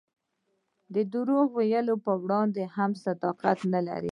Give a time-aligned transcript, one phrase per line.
[0.93, 4.09] د درواغ ویلو په وړاندې هم صداقت نه لري.